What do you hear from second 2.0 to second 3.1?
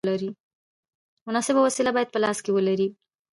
په لاس کې ولرې.